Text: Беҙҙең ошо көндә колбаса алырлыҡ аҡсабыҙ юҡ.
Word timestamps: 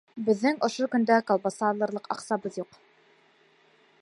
Беҙҙең 0.27 0.55
ошо 0.67 0.87
көндә 0.95 1.19
колбаса 1.27 1.69
алырлыҡ 1.69 2.11
аҡсабыҙ 2.17 2.61
юҡ. 2.65 2.81